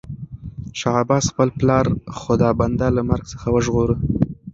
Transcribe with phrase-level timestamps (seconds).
[0.79, 1.85] شاه عباس خپل پلار
[2.19, 3.95] خدابنده له مرګ څخه وژغوره.